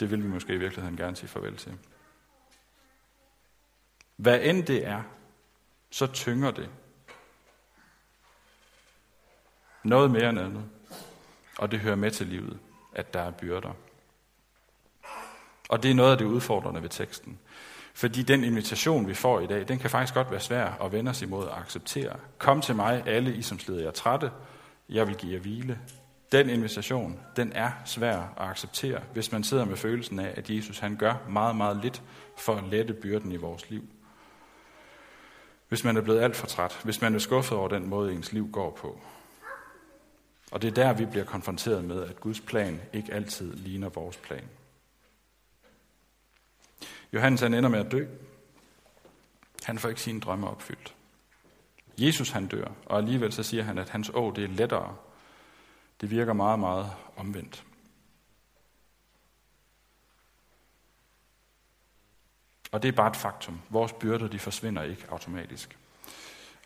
det 0.00 0.10
vil 0.10 0.22
vi 0.22 0.28
måske 0.28 0.54
i 0.54 0.58
virkeligheden 0.58 0.96
gerne 0.96 1.16
sige 1.16 1.28
farvel 1.28 1.56
til. 1.56 1.78
Hvad 4.16 4.40
end 4.42 4.64
det 4.64 4.86
er, 4.86 5.02
så 5.90 6.06
tynger 6.06 6.50
det. 6.50 6.70
Noget 9.82 10.10
mere 10.10 10.30
end 10.30 10.38
andet. 10.38 10.64
Og 11.58 11.70
det 11.70 11.80
hører 11.80 11.96
med 11.96 12.10
til 12.10 12.26
livet, 12.26 12.58
at 12.92 13.14
der 13.14 13.20
er 13.20 13.30
byrder. 13.30 13.72
Og 15.68 15.82
det 15.82 15.90
er 15.90 15.94
noget 15.94 16.12
af 16.12 16.18
det 16.18 16.24
udfordrende 16.24 16.82
ved 16.82 16.88
teksten. 16.88 17.38
Fordi 17.94 18.22
den 18.22 18.44
invitation, 18.44 19.08
vi 19.08 19.14
får 19.14 19.40
i 19.40 19.46
dag, 19.46 19.68
den 19.68 19.78
kan 19.78 19.90
faktisk 19.90 20.14
godt 20.14 20.30
være 20.30 20.40
svær 20.40 20.82
at 20.84 20.92
vende 20.92 21.10
os 21.10 21.22
imod 21.22 21.48
at 21.48 21.58
acceptere. 21.58 22.16
Kom 22.38 22.60
til 22.60 22.76
mig, 22.76 23.02
alle 23.06 23.34
I, 23.34 23.42
som 23.42 23.58
slider 23.58 23.82
jer 23.82 23.90
trætte. 23.90 24.30
Jeg 24.88 25.06
vil 25.06 25.16
give 25.16 25.32
jer 25.32 25.40
hvile. 25.40 25.80
Den 26.32 26.50
invitation, 26.50 27.20
den 27.36 27.52
er 27.52 27.70
svær 27.84 28.18
at 28.18 28.48
acceptere, 28.48 29.02
hvis 29.12 29.32
man 29.32 29.44
sidder 29.44 29.64
med 29.64 29.76
følelsen 29.76 30.18
af, 30.18 30.34
at 30.36 30.50
Jesus 30.50 30.78
han 30.78 30.96
gør 30.96 31.14
meget, 31.28 31.56
meget 31.56 31.76
lidt 31.82 32.02
for 32.38 32.54
at 32.54 32.64
lette 32.64 32.94
byrden 32.94 33.32
i 33.32 33.36
vores 33.36 33.70
liv. 33.70 33.84
Hvis 35.68 35.84
man 35.84 35.96
er 35.96 36.00
blevet 36.00 36.20
alt 36.20 36.36
for 36.36 36.46
træt, 36.46 36.80
hvis 36.84 37.00
man 37.00 37.14
er 37.14 37.18
skuffet 37.18 37.58
over 37.58 37.68
den 37.68 37.86
måde, 37.86 38.12
ens 38.12 38.32
liv 38.32 38.50
går 38.52 38.70
på. 38.70 39.00
Og 40.50 40.62
det 40.62 40.68
er 40.68 40.74
der, 40.74 40.92
vi 40.92 41.06
bliver 41.06 41.24
konfronteret 41.24 41.84
med, 41.84 42.02
at 42.02 42.20
Guds 42.20 42.40
plan 42.40 42.80
ikke 42.92 43.12
altid 43.12 43.54
ligner 43.54 43.88
vores 43.88 44.16
plan. 44.16 44.44
Johannes 47.12 47.40
han 47.40 47.54
ender 47.54 47.70
med 47.70 47.78
at 47.78 47.92
dø. 47.92 48.06
Han 49.64 49.78
får 49.78 49.88
ikke 49.88 50.00
sine 50.00 50.20
drømme 50.20 50.48
opfyldt. 50.48 50.94
Jesus 51.98 52.30
han 52.30 52.46
dør, 52.46 52.68
og 52.86 52.98
alligevel 52.98 53.32
så 53.32 53.42
siger 53.42 53.62
han, 53.62 53.78
at 53.78 53.90
hans 53.90 54.10
å 54.14 54.32
det 54.36 54.44
er 54.44 54.48
lettere. 54.48 54.96
Det 56.00 56.10
virker 56.10 56.32
meget, 56.32 56.58
meget 56.58 56.90
omvendt. 57.16 57.64
Og 62.72 62.82
det 62.82 62.88
er 62.88 62.92
bare 62.92 63.10
et 63.10 63.16
faktum. 63.16 63.60
Vores 63.70 63.92
byrder, 63.92 64.28
de 64.28 64.38
forsvinder 64.38 64.82
ikke 64.82 65.06
automatisk. 65.10 65.78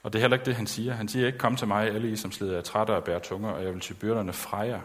Og 0.02 0.12
det 0.12 0.18
er 0.18 0.20
heller 0.20 0.36
ikke 0.36 0.46
det, 0.46 0.56
han 0.56 0.66
siger. 0.66 0.92
Han 0.92 1.08
siger 1.08 1.26
ikke, 1.26 1.38
kom 1.38 1.56
til 1.56 1.68
mig, 1.68 1.88
alle 1.88 2.10
I, 2.10 2.16
som 2.16 2.32
slider 2.32 2.58
af 2.58 2.64
trætte 2.64 2.90
og 2.90 3.04
bærer 3.04 3.18
tunger, 3.18 3.50
og 3.50 3.64
jeg 3.64 3.72
vil 3.72 3.80
til 3.80 3.94
byrderne 3.94 4.32
fra 4.32 4.58
jer. 4.58 4.80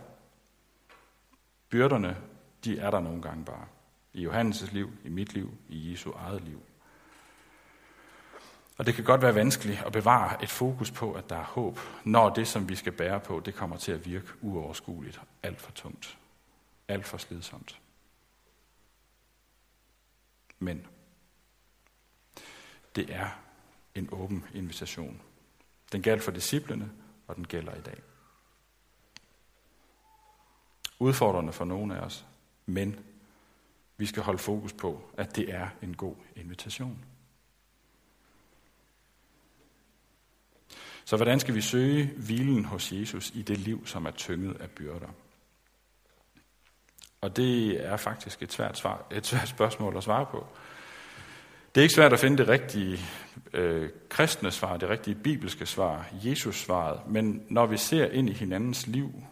Byrderne, 1.69 2.17
de 2.65 2.79
er 2.79 2.91
der 2.91 2.99
nogle 2.99 3.21
gange 3.21 3.45
bare. 3.45 3.65
I 4.13 4.27
Johannes' 4.27 4.73
liv, 4.73 4.89
i 5.03 5.09
mit 5.09 5.33
liv, 5.33 5.57
i 5.69 5.91
Jesu 5.91 6.11
eget 6.11 6.41
liv. 6.41 6.61
Og 8.77 8.85
det 8.85 8.95
kan 8.95 9.03
godt 9.03 9.21
være 9.21 9.35
vanskeligt 9.35 9.83
at 9.85 9.91
bevare 9.91 10.43
et 10.43 10.49
fokus 10.49 10.91
på, 10.91 11.13
at 11.13 11.29
der 11.29 11.35
er 11.35 11.43
håb, 11.43 11.79
når 12.03 12.29
det, 12.29 12.47
som 12.47 12.69
vi 12.69 12.75
skal 12.75 12.91
bære 12.91 13.19
på, 13.19 13.39
det 13.45 13.55
kommer 13.55 13.77
til 13.77 13.91
at 13.91 14.05
virke 14.05 14.27
uoverskueligt, 14.41 15.21
alt 15.43 15.61
for 15.61 15.71
tungt, 15.71 16.17
alt 16.87 17.07
for 17.07 17.17
slidsomt. 17.17 17.79
Men 20.59 20.87
det 22.95 23.09
er 23.09 23.29
en 23.95 24.09
åben 24.11 24.45
invitation. 24.53 25.21
Den 25.91 26.01
gælder 26.01 26.23
for 26.23 26.31
disciplene, 26.31 26.91
og 27.27 27.35
den 27.35 27.47
gælder 27.47 27.75
i 27.75 27.81
dag. 27.81 28.01
Udfordrende 30.99 31.53
for 31.53 31.65
nogle 31.65 31.97
af 31.97 31.99
os, 31.99 32.25
men 32.65 32.99
vi 33.97 34.05
skal 34.05 34.23
holde 34.23 34.39
fokus 34.39 34.73
på, 34.73 35.09
at 35.17 35.35
det 35.35 35.53
er 35.53 35.69
en 35.81 35.95
god 35.95 36.15
invitation. 36.35 37.05
Så 41.05 41.15
hvordan 41.15 41.39
skal 41.39 41.55
vi 41.55 41.61
søge 41.61 42.13
hvilen 42.17 42.65
hos 42.65 42.91
Jesus 42.91 43.31
i 43.35 43.41
det 43.41 43.57
liv, 43.57 43.87
som 43.87 44.05
er 44.05 44.11
tynget 44.11 44.61
af 44.61 44.69
byrder? 44.69 45.07
Og 47.21 47.35
det 47.37 47.85
er 47.85 47.97
faktisk 47.97 48.41
et 48.41 48.53
svært, 48.53 48.77
svar, 48.77 49.05
et 49.11 49.25
svært 49.25 49.47
spørgsmål 49.47 49.97
at 49.97 50.03
svare 50.03 50.25
på. 50.25 50.47
Det 51.75 51.81
er 51.81 51.83
ikke 51.83 51.95
svært 51.95 52.13
at 52.13 52.19
finde 52.19 52.37
det 52.37 52.47
rigtige 52.47 52.99
øh, 53.53 53.89
kristne 54.09 54.51
svar, 54.51 54.77
det 54.77 54.89
rigtige 54.89 55.15
bibelske 55.15 55.65
svar, 55.65 56.05
Jesus 56.13 56.55
svaret, 56.55 56.99
men 57.07 57.43
når 57.49 57.65
vi 57.65 57.77
ser 57.77 58.05
ind 58.05 58.29
i 58.29 58.33
hinandens 58.33 58.87
liv, 58.87 59.23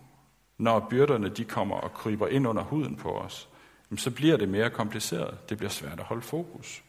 når 0.57 0.87
byrderne 0.89 1.29
de 1.29 1.43
kommer 1.43 1.75
og 1.75 1.93
kryber 1.93 2.27
ind 2.27 2.47
under 2.47 2.63
huden 2.63 2.95
på 2.95 3.11
os, 3.11 3.49
så 3.97 4.11
bliver 4.11 4.37
det 4.37 4.49
mere 4.49 4.69
kompliceret. 4.69 5.49
Det 5.49 5.57
bliver 5.57 5.71
svært 5.71 5.99
at 5.99 6.05
holde 6.05 6.21
fokus. 6.21 6.83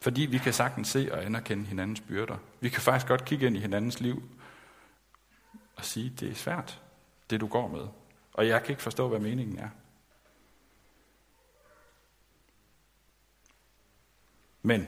Fordi 0.00 0.20
vi 0.20 0.38
kan 0.38 0.52
sagtens 0.52 0.88
se 0.88 1.08
og 1.12 1.24
anerkende 1.24 1.64
hinandens 1.64 2.00
byrder. 2.00 2.36
Vi 2.60 2.68
kan 2.68 2.82
faktisk 2.82 3.06
godt 3.08 3.24
kigge 3.24 3.46
ind 3.46 3.56
i 3.56 3.60
hinandens 3.60 4.00
liv 4.00 4.22
og 5.76 5.84
sige, 5.84 6.10
det 6.20 6.30
er 6.30 6.34
svært, 6.34 6.82
det 7.30 7.40
du 7.40 7.46
går 7.46 7.68
med. 7.68 7.88
Og 8.32 8.48
jeg 8.48 8.62
kan 8.62 8.70
ikke 8.70 8.82
forstå, 8.82 9.08
hvad 9.08 9.18
meningen 9.18 9.58
er. 9.58 9.68
Men 14.62 14.86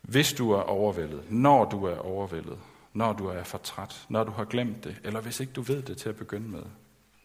hvis 0.00 0.32
du 0.32 0.50
er 0.50 0.62
overvældet, 0.62 1.30
når 1.30 1.64
du 1.64 1.84
er 1.84 1.96
overvældet, 1.96 2.58
når 2.92 3.12
du 3.12 3.26
er 3.26 3.42
for 3.42 3.58
træt, 3.58 4.06
når 4.08 4.24
du 4.24 4.30
har 4.30 4.44
glemt 4.44 4.84
det, 4.84 5.00
eller 5.04 5.20
hvis 5.20 5.40
ikke 5.40 5.52
du 5.52 5.62
ved 5.62 5.82
det 5.82 5.96
til 5.96 6.08
at 6.08 6.16
begynde 6.16 6.48
med, 6.48 6.62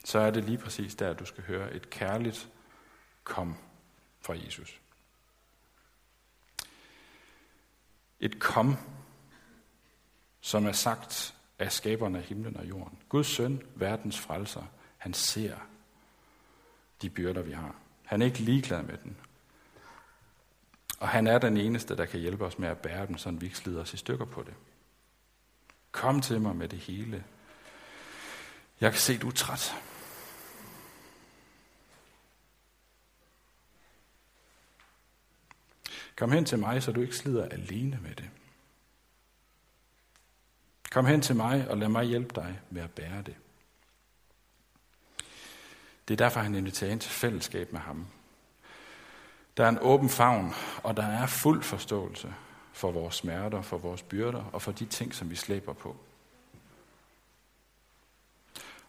så 0.05 0.19
er 0.19 0.31
det 0.31 0.43
lige 0.43 0.57
præcis 0.57 0.95
der, 0.95 1.13
du 1.13 1.25
skal 1.25 1.43
høre 1.43 1.73
et 1.73 1.89
kærligt 1.89 2.49
kom 3.23 3.55
fra 4.21 4.33
Jesus. 4.45 4.79
Et 8.19 8.39
kom, 8.39 8.75
som 10.41 10.65
er 10.65 10.71
sagt 10.71 11.35
af 11.59 11.71
skaberne 11.71 12.17
af 12.17 12.23
himlen 12.23 12.57
og 12.57 12.69
jorden. 12.69 12.97
Guds 13.09 13.27
søn, 13.27 13.61
verdens 13.75 14.19
frelser, 14.19 14.63
han 14.97 15.13
ser 15.13 15.55
de 17.01 17.09
byrder, 17.09 17.41
vi 17.41 17.51
har. 17.51 17.75
Han 18.05 18.21
er 18.21 18.25
ikke 18.25 18.39
ligeglad 18.39 18.83
med 18.83 18.97
den. 18.97 19.17
Og 20.99 21.09
han 21.09 21.27
er 21.27 21.37
den 21.37 21.57
eneste, 21.57 21.97
der 21.97 22.05
kan 22.05 22.19
hjælpe 22.19 22.45
os 22.45 22.59
med 22.59 22.69
at 22.69 22.77
bære 22.77 23.07
dem, 23.07 23.17
så 23.17 23.31
vi 23.31 23.45
ikke 23.45 23.57
slider 23.57 23.81
os 23.81 23.93
i 23.93 23.97
stykker 23.97 24.25
på 24.25 24.43
det. 24.43 24.53
Kom 25.91 26.21
til 26.21 26.41
mig 26.41 26.55
med 26.55 26.67
det 26.67 26.79
hele. 26.79 27.23
Jeg 28.81 28.91
kan 28.91 28.99
se, 28.99 29.17
du 29.17 29.27
er 29.27 29.31
træt. 29.31 29.75
Kom 36.19 36.31
hen 36.31 36.45
til 36.45 36.59
mig, 36.59 36.83
så 36.83 36.91
du 36.91 37.01
ikke 37.01 37.15
slider 37.15 37.49
alene 37.49 37.99
med 38.01 38.15
det. 38.15 38.29
Kom 40.91 41.05
hen 41.05 41.21
til 41.21 41.35
mig 41.35 41.69
og 41.69 41.77
lad 41.77 41.87
mig 41.87 42.05
hjælpe 42.05 42.35
dig 42.35 42.59
med 42.69 42.81
at 42.81 42.91
bære 42.91 43.21
det. 43.21 43.35
Det 46.07 46.13
er 46.13 46.17
derfor, 46.17 46.39
han 46.39 46.55
inviterer 46.55 46.91
ind 46.91 46.99
til 46.99 47.11
fællesskab 47.11 47.71
med 47.73 47.79
ham. 47.79 48.07
Der 49.57 49.65
er 49.65 49.69
en 49.69 49.77
åben 49.81 50.09
favn, 50.09 50.53
og 50.83 50.97
der 50.97 51.03
er 51.03 51.27
fuld 51.27 51.63
forståelse 51.63 52.33
for 52.73 52.91
vores 52.91 53.15
smerter, 53.15 53.61
for 53.61 53.77
vores 53.77 54.01
byrder 54.03 54.43
og 54.43 54.61
for 54.61 54.71
de 54.71 54.85
ting, 54.85 55.13
som 55.13 55.29
vi 55.29 55.35
slæber 55.35 55.73
på. 55.73 55.97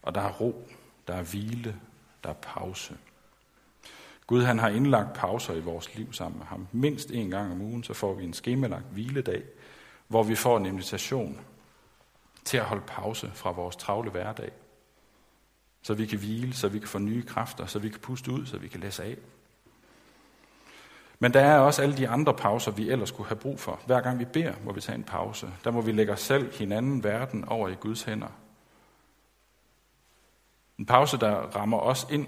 Og 0.02 0.14
der 0.14 0.20
er 0.20 0.32
ro, 0.32 0.68
der 1.06 1.14
er 1.14 1.22
hvile, 1.22 1.80
der 2.24 2.30
er 2.30 2.34
pause. 2.42 2.98
Gud 4.30 4.42
han 4.42 4.58
har 4.58 4.68
indlagt 4.68 5.12
pauser 5.14 5.54
i 5.54 5.60
vores 5.60 5.94
liv 5.94 6.12
sammen 6.12 6.38
med 6.38 6.46
ham. 6.46 6.66
Mindst 6.72 7.10
en 7.10 7.30
gang 7.30 7.52
om 7.52 7.60
ugen, 7.60 7.84
så 7.84 7.94
får 7.94 8.14
vi 8.14 8.24
en 8.24 8.32
skemalagt 8.32 8.84
hviledag, 8.92 9.42
hvor 10.08 10.22
vi 10.22 10.34
får 10.34 10.56
en 10.56 10.66
invitation 10.66 11.40
til 12.44 12.56
at 12.56 12.64
holde 12.64 12.82
pause 12.86 13.30
fra 13.34 13.50
vores 13.50 13.76
travle 13.76 14.10
hverdag. 14.10 14.50
Så 15.82 15.94
vi 15.94 16.06
kan 16.06 16.18
hvile, 16.18 16.54
så 16.54 16.68
vi 16.68 16.78
kan 16.78 16.88
få 16.88 16.98
nye 16.98 17.22
kræfter, 17.22 17.66
så 17.66 17.78
vi 17.78 17.88
kan 17.88 18.00
puste 18.00 18.32
ud, 18.32 18.46
så 18.46 18.58
vi 18.58 18.68
kan 18.68 18.80
læse 18.80 19.04
af. 19.04 19.16
Men 21.18 21.34
der 21.34 21.40
er 21.40 21.58
også 21.58 21.82
alle 21.82 21.96
de 21.96 22.08
andre 22.08 22.34
pauser, 22.34 22.70
vi 22.70 22.90
ellers 22.90 23.08
skulle 23.08 23.28
have 23.28 23.38
brug 23.38 23.60
for. 23.60 23.80
Hver 23.86 24.00
gang 24.00 24.18
vi 24.18 24.24
beder, 24.24 24.54
må 24.64 24.72
vi 24.72 24.80
tage 24.80 24.98
en 24.98 25.04
pause. 25.04 25.48
Der 25.64 25.70
må 25.70 25.80
vi 25.80 25.92
lægge 25.92 26.12
os 26.12 26.20
selv, 26.20 26.58
hinanden, 26.58 27.04
verden 27.04 27.44
over 27.44 27.68
i 27.68 27.74
Guds 27.74 28.02
hænder. 28.02 28.28
En 30.78 30.86
pause, 30.86 31.16
der 31.16 31.34
rammer 31.34 31.78
os 31.78 32.06
ind 32.10 32.26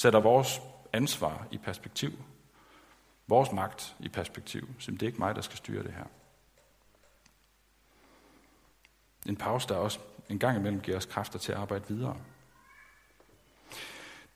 sætter 0.00 0.20
vores 0.20 0.60
ansvar 0.92 1.46
i 1.50 1.58
perspektiv. 1.58 2.10
Vores 3.26 3.52
magt 3.52 3.96
i 4.00 4.08
perspektiv. 4.08 4.68
som 4.78 4.96
det 4.96 5.02
er 5.02 5.06
ikke 5.06 5.18
mig, 5.18 5.34
der 5.34 5.40
skal 5.40 5.56
styre 5.56 5.82
det 5.82 5.92
her. 5.92 6.04
En 9.26 9.36
pause, 9.36 9.68
der 9.68 9.74
også 9.74 9.98
en 10.28 10.38
gang 10.38 10.58
imellem 10.58 10.80
giver 10.80 10.96
os 10.96 11.06
kræfter 11.06 11.38
til 11.38 11.52
at 11.52 11.58
arbejde 11.58 11.84
videre. 11.88 12.16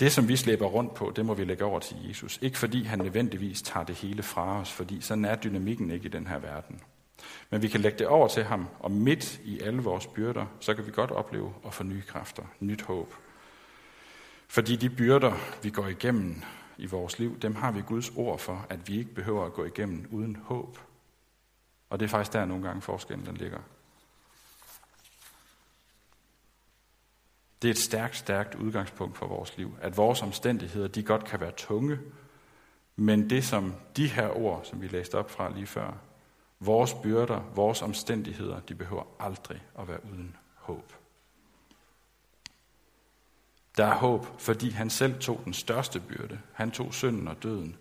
Det, 0.00 0.12
som 0.12 0.28
vi 0.28 0.36
slæber 0.36 0.66
rundt 0.66 0.94
på, 0.94 1.12
det 1.16 1.26
må 1.26 1.34
vi 1.34 1.44
lægge 1.44 1.64
over 1.64 1.80
til 1.80 2.08
Jesus. 2.08 2.38
Ikke 2.42 2.58
fordi 2.58 2.84
han 2.84 2.98
nødvendigvis 2.98 3.62
tager 3.62 3.84
det 3.84 3.94
hele 3.94 4.22
fra 4.22 4.60
os, 4.60 4.72
fordi 4.72 5.00
sådan 5.00 5.24
er 5.24 5.36
dynamikken 5.36 5.90
ikke 5.90 6.06
i 6.06 6.10
den 6.10 6.26
her 6.26 6.38
verden. 6.38 6.80
Men 7.50 7.62
vi 7.62 7.68
kan 7.68 7.80
lægge 7.80 7.98
det 7.98 8.06
over 8.06 8.28
til 8.28 8.44
ham, 8.44 8.68
og 8.78 8.90
midt 8.90 9.40
i 9.44 9.60
alle 9.60 9.82
vores 9.82 10.06
byrder, 10.06 10.46
så 10.60 10.74
kan 10.74 10.86
vi 10.86 10.90
godt 10.90 11.10
opleve 11.10 11.54
at 11.66 11.74
få 11.74 11.82
nye 11.82 12.02
kræfter, 12.02 12.42
nyt 12.60 12.82
håb. 12.82 13.14
Fordi 14.48 14.76
de 14.76 14.90
byrder, 14.90 15.32
vi 15.62 15.70
går 15.70 15.86
igennem 15.86 16.42
i 16.76 16.86
vores 16.86 17.18
liv, 17.18 17.38
dem 17.38 17.54
har 17.54 17.72
vi 17.72 17.82
Guds 17.86 18.10
ord 18.16 18.38
for, 18.38 18.66
at 18.68 18.88
vi 18.88 18.98
ikke 18.98 19.14
behøver 19.14 19.46
at 19.46 19.52
gå 19.52 19.64
igennem 19.64 20.08
uden 20.10 20.36
håb. 20.36 20.78
Og 21.90 22.00
det 22.00 22.06
er 22.06 22.10
faktisk 22.10 22.32
der 22.32 22.44
nogle 22.44 22.66
gange 22.66 22.82
forskellen 22.82 23.26
den 23.26 23.36
ligger. 23.36 23.58
Det 27.62 27.68
er 27.68 27.72
et 27.72 27.78
stærkt, 27.78 28.16
stærkt 28.16 28.54
udgangspunkt 28.54 29.16
for 29.16 29.26
vores 29.26 29.56
liv, 29.56 29.76
at 29.80 29.96
vores 29.96 30.22
omstændigheder, 30.22 30.88
de 30.88 31.02
godt 31.02 31.24
kan 31.24 31.40
være 31.40 31.52
tunge, 31.56 31.98
men 32.96 33.30
det 33.30 33.44
som 33.44 33.74
de 33.96 34.08
her 34.08 34.28
ord, 34.28 34.64
som 34.64 34.80
vi 34.82 34.88
læste 34.88 35.18
op 35.18 35.30
fra 35.30 35.54
lige 35.54 35.66
før, 35.66 35.92
vores 36.60 36.94
byrder, 36.94 37.40
vores 37.54 37.82
omstændigheder, 37.82 38.60
de 38.60 38.74
behøver 38.74 39.04
aldrig 39.20 39.62
at 39.78 39.88
være 39.88 40.04
uden 40.12 40.36
håb. 40.54 40.92
Der 43.76 43.84
er 43.84 43.94
håb, 43.94 44.26
fordi 44.40 44.70
han 44.70 44.90
selv 44.90 45.20
tog 45.20 45.40
den 45.44 45.52
største 45.52 46.00
byrde. 46.00 46.38
Han 46.52 46.70
tog 46.70 46.94
synden 46.94 47.28
og 47.28 47.42
døden. 47.42 47.76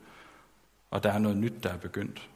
Og 0.92 1.04
der 1.04 1.12
er 1.12 1.20
noget 1.20 1.38
nyt, 1.38 1.64
der 1.64 1.70
er 1.70 1.78
begyndt. 1.78 2.30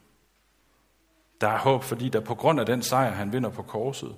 Der 1.42 1.48
er 1.48 1.58
håb, 1.58 1.84
fordi 1.84 2.10
der 2.10 2.20
på 2.20 2.36
grund 2.36 2.60
af 2.60 2.66
den 2.66 2.82
sejr, 2.82 3.12
han 3.12 3.32
vinder 3.32 3.50
på 3.50 3.62
korset, 3.62 4.16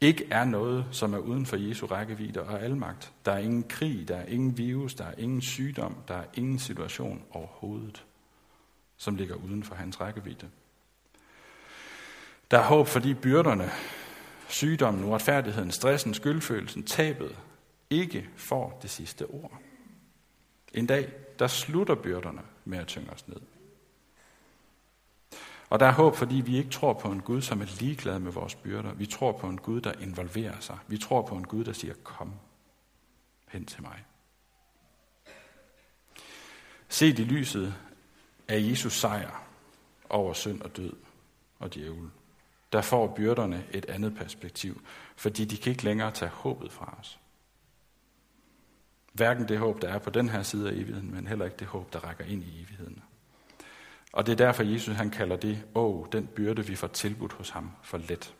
ikke 0.00 0.26
er 0.30 0.44
noget, 0.44 0.84
som 0.90 1.14
er 1.14 1.18
uden 1.18 1.46
for 1.46 1.56
Jesu 1.56 1.86
rækkevidde 1.86 2.42
og 2.42 2.62
almagt. 2.62 3.12
Der 3.24 3.32
er 3.32 3.38
ingen 3.38 3.62
krig, 3.68 4.08
der 4.08 4.16
er 4.16 4.26
ingen 4.26 4.58
virus, 4.58 4.94
der 4.94 5.04
er 5.04 5.14
ingen 5.18 5.42
sygdom, 5.42 5.96
der 6.08 6.14
er 6.14 6.24
ingen 6.34 6.58
situation 6.58 7.22
overhovedet, 7.30 8.04
som 8.96 9.16
ligger 9.16 9.34
uden 9.34 9.62
for 9.62 9.74
hans 9.74 10.00
rækkevidde. 10.00 10.48
Der 12.50 12.58
er 12.58 12.62
håb, 12.62 12.86
fordi 12.86 13.14
byrderne, 13.14 13.70
sygdommen, 14.48 15.04
uretfærdigheden, 15.04 15.70
stressen, 15.70 16.14
skyldfølelsen, 16.14 16.82
tabet, 16.82 17.38
ikke 17.90 18.28
får 18.36 18.78
det 18.82 18.90
sidste 18.90 19.26
ord. 19.26 19.60
En 20.74 20.86
dag, 20.86 21.12
der 21.38 21.46
slutter 21.46 21.94
byrderne 21.94 22.42
med 22.64 22.78
at 22.78 22.86
tynge 22.86 23.10
os 23.10 23.28
ned. 23.28 23.40
Og 25.70 25.80
der 25.80 25.86
er 25.86 25.92
håb, 25.92 26.16
fordi 26.16 26.34
vi 26.34 26.56
ikke 26.56 26.70
tror 26.70 26.92
på 26.92 27.08
en 27.08 27.22
Gud, 27.22 27.42
som 27.42 27.60
er 27.60 27.80
ligeglad 27.80 28.18
med 28.18 28.32
vores 28.32 28.54
byrder. 28.54 28.92
Vi 28.92 29.06
tror 29.06 29.32
på 29.32 29.46
en 29.46 29.58
Gud, 29.58 29.80
der 29.80 29.92
involverer 29.92 30.60
sig. 30.60 30.78
Vi 30.86 30.98
tror 30.98 31.22
på 31.22 31.34
en 31.34 31.46
Gud, 31.46 31.64
der 31.64 31.72
siger, 31.72 31.94
kom 32.04 32.32
hen 33.48 33.66
til 33.66 33.82
mig. 33.82 34.04
Set 36.88 37.18
i 37.18 37.24
lyset 37.24 37.74
af 38.48 38.60
Jesus 38.60 38.92
sejr 38.92 39.46
over 40.08 40.32
synd 40.32 40.60
og 40.60 40.76
død 40.76 40.92
og 41.58 41.74
djævel, 41.74 42.10
der 42.72 42.82
får 42.82 43.06
byrderne 43.06 43.66
et 43.70 43.86
andet 43.86 44.14
perspektiv, 44.14 44.82
fordi 45.16 45.44
de 45.44 45.56
kan 45.56 45.70
ikke 45.70 45.84
længere 45.84 46.10
tage 46.10 46.30
håbet 46.30 46.72
fra 46.72 46.96
os. 47.00 47.20
Hverken 49.12 49.48
det 49.48 49.58
håb, 49.58 49.82
der 49.82 49.88
er 49.88 49.98
på 49.98 50.10
den 50.10 50.28
her 50.28 50.42
side 50.42 50.68
af 50.68 50.72
evigheden, 50.72 51.14
men 51.14 51.26
heller 51.26 51.44
ikke 51.44 51.56
det 51.56 51.66
håb, 51.66 51.92
der 51.92 51.98
rækker 51.98 52.24
ind 52.24 52.42
i 52.42 52.62
evigheden. 52.62 53.02
Og 54.12 54.26
det 54.26 54.32
er 54.32 54.36
derfor, 54.36 54.62
Jesus 54.62 54.94
han 54.96 55.10
kalder 55.10 55.36
det, 55.36 55.64
åh, 55.74 56.06
den 56.12 56.26
byrde, 56.26 56.66
vi 56.66 56.74
får 56.74 56.86
tilbudt 56.86 57.32
hos 57.32 57.50
ham, 57.50 57.70
for 57.82 57.98
let. 57.98 58.34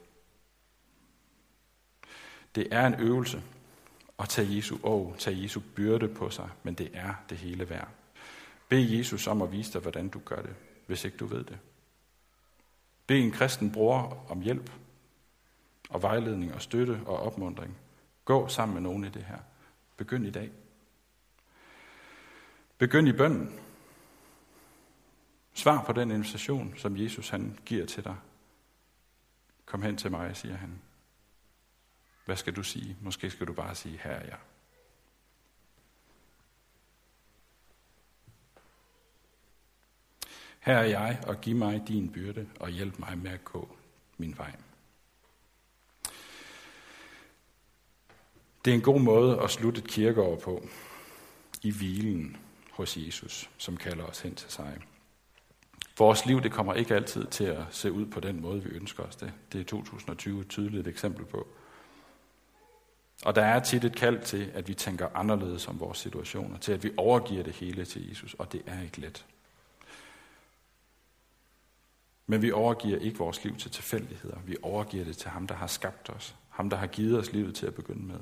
Det 2.54 2.68
er 2.70 2.86
en 2.86 2.94
øvelse 2.94 3.42
at 4.18 4.28
tage 4.28 4.56
Jesu 4.56 4.76
åh, 4.82 5.16
tage 5.16 5.42
Jesu 5.42 5.60
byrde 5.76 6.08
på 6.08 6.30
sig, 6.30 6.48
men 6.62 6.74
det 6.74 6.90
er 6.94 7.14
det 7.30 7.38
hele 7.38 7.70
værd. 7.70 7.88
Bed 8.68 8.90
Jesus 8.90 9.26
om 9.26 9.42
at 9.42 9.52
vise 9.52 9.72
dig, 9.72 9.80
hvordan 9.80 10.08
du 10.08 10.18
gør 10.24 10.42
det, 10.42 10.54
hvis 10.86 11.04
ikke 11.04 11.16
du 11.16 11.26
ved 11.26 11.44
det. 11.44 11.58
Bed 13.06 13.16
en 13.16 13.30
kristen 13.30 13.72
bror 13.72 14.26
om 14.28 14.40
hjælp 14.40 14.72
og 15.90 16.02
vejledning 16.02 16.54
og 16.54 16.62
støtte 16.62 17.00
og 17.06 17.16
opmundring. 17.16 17.76
Gå 18.24 18.48
sammen 18.48 18.74
med 18.74 18.82
nogen 18.82 19.04
i 19.04 19.08
det 19.08 19.24
her. 19.24 19.38
Begynd 20.00 20.26
i 20.26 20.30
dag. 20.30 20.52
Begynd 22.78 23.08
i 23.08 23.12
bønden. 23.12 23.60
Svar 25.54 25.84
på 25.84 25.92
den 25.92 26.10
invitation, 26.10 26.74
som 26.76 26.96
Jesus 26.96 27.28
han 27.28 27.58
giver 27.66 27.86
til 27.86 28.04
dig. 28.04 28.16
Kom 29.64 29.82
hen 29.82 29.96
til 29.96 30.10
mig, 30.10 30.36
siger 30.36 30.56
han. 30.56 30.82
Hvad 32.24 32.36
skal 32.36 32.56
du 32.56 32.62
sige? 32.62 32.96
Måske 33.00 33.30
skal 33.30 33.46
du 33.46 33.52
bare 33.52 33.74
sige, 33.74 33.98
her 33.98 34.10
er 34.10 34.24
jeg. 34.24 34.38
Her 40.60 40.76
er 40.76 40.84
jeg, 40.84 41.22
og 41.26 41.40
giv 41.40 41.56
mig 41.56 41.88
din 41.88 42.12
byrde, 42.12 42.50
og 42.60 42.70
hjælp 42.70 42.98
mig 42.98 43.18
med 43.18 43.30
at 43.30 43.44
gå 43.44 43.76
min 44.18 44.38
vej. 44.38 44.56
Det 48.64 48.70
er 48.70 48.74
en 48.74 48.80
god 48.82 49.00
måde 49.00 49.40
at 49.40 49.50
slutte 49.50 49.78
et 49.78 49.88
kirkeår 49.88 50.36
på, 50.36 50.68
i 51.62 51.70
hvilen 51.70 52.36
hos 52.70 52.96
Jesus, 52.96 53.50
som 53.58 53.76
kalder 53.76 54.04
os 54.04 54.20
hen 54.20 54.34
til 54.34 54.50
sig. 54.50 54.78
Vores 55.98 56.26
liv 56.26 56.42
det 56.42 56.52
kommer 56.52 56.74
ikke 56.74 56.94
altid 56.94 57.26
til 57.26 57.44
at 57.44 57.62
se 57.70 57.92
ud 57.92 58.06
på 58.06 58.20
den 58.20 58.40
måde, 58.40 58.62
vi 58.62 58.70
ønsker 58.70 59.02
os 59.02 59.16
det. 59.16 59.32
Det 59.52 59.60
er 59.60 59.64
2020 59.64 60.40
et 60.40 60.48
tydeligt 60.48 60.88
eksempel 60.88 61.24
på. 61.24 61.48
Og 63.24 63.34
der 63.34 63.42
er 63.42 63.60
tit 63.60 63.84
et 63.84 63.96
kald 63.96 64.22
til, 64.22 64.50
at 64.54 64.68
vi 64.68 64.74
tænker 64.74 65.08
anderledes 65.14 65.68
om 65.68 65.80
vores 65.80 65.98
situationer, 65.98 66.58
til 66.58 66.72
at 66.72 66.84
vi 66.84 66.90
overgiver 66.96 67.42
det 67.42 67.52
hele 67.52 67.84
til 67.84 68.08
Jesus, 68.08 68.34
og 68.34 68.52
det 68.52 68.62
er 68.66 68.82
ikke 68.82 69.00
let. 69.00 69.26
Men 72.26 72.42
vi 72.42 72.52
overgiver 72.52 72.98
ikke 72.98 73.18
vores 73.18 73.44
liv 73.44 73.56
til 73.56 73.70
tilfældigheder. 73.70 74.38
Vi 74.46 74.56
overgiver 74.62 75.04
det 75.04 75.16
til 75.16 75.30
ham, 75.30 75.46
der 75.46 75.54
har 75.54 75.66
skabt 75.66 76.10
os. 76.10 76.36
Ham, 76.48 76.70
der 76.70 76.76
har 76.76 76.86
givet 76.86 77.18
os 77.18 77.32
livet 77.32 77.54
til 77.54 77.66
at 77.66 77.74
begynde 77.74 78.06
med. 78.06 78.20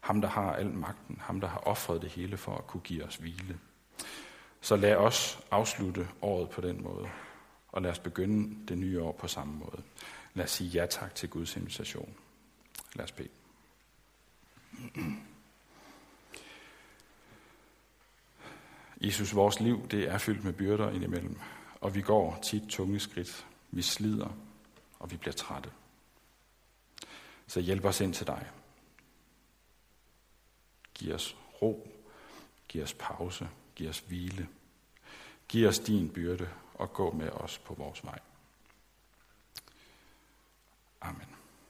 Ham, 0.00 0.20
der 0.20 0.28
har 0.28 0.52
al 0.52 0.70
magten. 0.70 1.18
Ham, 1.20 1.40
der 1.40 1.48
har 1.48 1.58
offret 1.58 2.02
det 2.02 2.10
hele 2.10 2.36
for 2.36 2.56
at 2.56 2.66
kunne 2.66 2.80
give 2.80 3.04
os 3.04 3.16
hvile. 3.16 3.58
Så 4.60 4.76
lad 4.76 4.96
os 4.96 5.40
afslutte 5.50 6.08
året 6.22 6.50
på 6.50 6.60
den 6.60 6.82
måde. 6.82 7.08
Og 7.68 7.82
lad 7.82 7.90
os 7.90 7.98
begynde 7.98 8.66
det 8.68 8.78
nye 8.78 9.02
år 9.02 9.12
på 9.12 9.28
samme 9.28 9.54
måde. 9.54 9.82
Lad 10.34 10.44
os 10.44 10.50
sige 10.50 10.70
ja 10.70 10.86
tak 10.86 11.14
til 11.14 11.28
Guds 11.28 11.56
invitation. 11.56 12.14
Lad 12.94 13.04
os 13.04 13.12
bede. 13.12 13.28
Jesus, 19.00 19.34
vores 19.34 19.60
liv 19.60 19.88
det 19.88 20.08
er 20.08 20.18
fyldt 20.18 20.44
med 20.44 20.52
byrder 20.52 20.90
indimellem 20.90 21.38
og 21.80 21.94
vi 21.94 22.02
går 22.02 22.38
tit 22.42 22.62
tunge 22.68 23.00
skridt. 23.00 23.46
Vi 23.70 23.82
slider, 23.82 24.28
og 24.98 25.10
vi 25.10 25.16
bliver 25.16 25.34
trætte. 25.34 25.70
Så 27.46 27.60
hjælp 27.60 27.84
os 27.84 28.00
ind 28.00 28.14
til 28.14 28.26
dig. 28.26 28.46
Giv 30.98 31.14
os 31.14 31.36
ro. 31.62 31.88
Giv 32.68 32.82
os 32.82 32.94
pause. 32.94 33.48
Giv 33.74 33.88
os 33.88 33.98
hvile. 33.98 34.48
Giv 35.48 35.68
os 35.68 35.78
din 35.78 36.12
byrde 36.12 36.50
og 36.74 36.92
gå 36.92 37.10
med 37.10 37.30
os 37.30 37.58
på 37.58 37.74
vores 37.74 38.04
vej. 38.04 38.18
Amen. 41.00 41.37